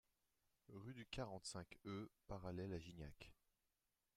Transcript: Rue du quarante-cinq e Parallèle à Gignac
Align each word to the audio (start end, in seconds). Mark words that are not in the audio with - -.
Rue 0.73 0.95
du 0.95 1.05
quarante-cinq 1.05 1.77
e 1.85 2.09
Parallèle 2.25 2.73
à 2.73 2.79
Gignac 2.79 3.35